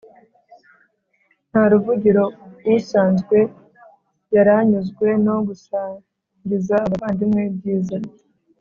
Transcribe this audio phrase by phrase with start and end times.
[1.49, 2.23] ntaruvugiro
[2.75, 3.37] usanzwe
[4.35, 7.97] yaranyuzwe no gusangiza abavandimwe ibyiza